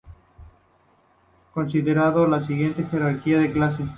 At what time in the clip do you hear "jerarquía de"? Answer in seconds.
2.85-3.51